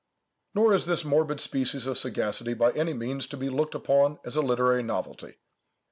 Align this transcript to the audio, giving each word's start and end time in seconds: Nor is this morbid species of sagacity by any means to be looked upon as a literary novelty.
Nor 0.55 0.73
is 0.73 0.87
this 0.87 1.05
morbid 1.05 1.39
species 1.39 1.85
of 1.85 1.95
sagacity 1.95 2.55
by 2.55 2.71
any 2.71 2.91
means 2.95 3.27
to 3.27 3.37
be 3.37 3.51
looked 3.51 3.75
upon 3.75 4.17
as 4.25 4.35
a 4.35 4.41
literary 4.41 4.81
novelty. 4.81 5.35